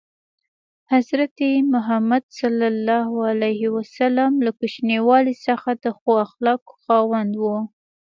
[0.91, 1.37] حضرت
[1.73, 7.45] محمد ﷺ له کوچنیوالي څخه د ښو اخلاقو خاوند و.